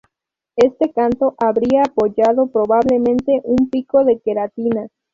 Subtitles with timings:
[0.55, 4.87] Este canto habría apoyado probablemente un pico de queratina.